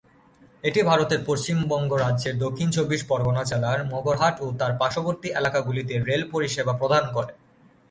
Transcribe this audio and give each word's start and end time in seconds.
এটি 0.63 0.81
ভারতের 0.83 1.21
পশ্চিমবঙ্গ 1.25 1.91
রাজ্যের 1.95 2.35
দক্ষিণ 2.37 2.69
চব্বিশ 2.71 3.01
পরগনা 3.09 3.43
জেলার 3.43 3.79
মগরাহাট 3.91 4.35
ও 4.41 4.47
তার 4.59 4.71
পার্শ্ববর্তী 4.79 5.27
এলাকাগুলিতে 5.39 5.93
রেল 5.99 6.23
পরিষেবা 6.33 6.73
প্রদান 6.79 7.03
করে। 7.15 7.33